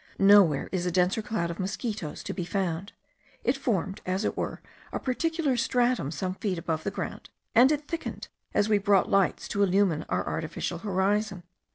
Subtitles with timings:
[0.17, 2.91] Nowhere is a denser cloud of mosquitos to be found.
[3.43, 4.59] It formed, as it were,
[4.91, 9.47] a particular stratum some feet above the ground, and it thickened as we brought lights
[9.49, 11.43] to illumine our artificial horizon.